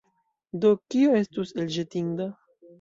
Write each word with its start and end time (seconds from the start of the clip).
Do 0.63 0.71
kio 0.95 1.13
estus 1.21 1.55
elĵetinda? 1.63 2.31